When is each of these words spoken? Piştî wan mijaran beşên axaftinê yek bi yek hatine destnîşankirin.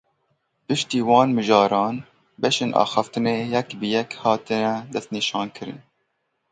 Piştî 0.65 0.99
wan 1.07 1.29
mijaran 1.37 1.95
beşên 2.41 2.71
axaftinê 2.83 3.37
yek 3.55 3.69
bi 3.79 3.87
yek 3.95 4.11
hatine 4.23 4.75
destnîşankirin. 4.93 5.79